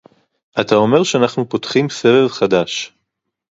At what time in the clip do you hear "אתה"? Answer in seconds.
0.61-0.75